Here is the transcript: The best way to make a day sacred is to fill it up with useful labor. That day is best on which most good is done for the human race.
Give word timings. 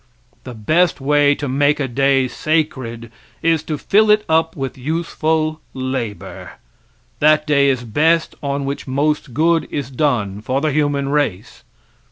The 0.45 0.55
best 0.55 0.99
way 0.99 1.35
to 1.35 1.47
make 1.47 1.79
a 1.79 1.87
day 1.87 2.27
sacred 2.27 3.11
is 3.43 3.61
to 3.65 3.77
fill 3.77 4.09
it 4.09 4.25
up 4.27 4.55
with 4.55 4.75
useful 4.75 5.61
labor. 5.75 6.53
That 7.19 7.45
day 7.45 7.69
is 7.69 7.83
best 7.83 8.33
on 8.41 8.65
which 8.65 8.87
most 8.87 9.35
good 9.35 9.67
is 9.69 9.91
done 9.91 10.41
for 10.41 10.59
the 10.59 10.71
human 10.71 11.09
race. 11.09 11.63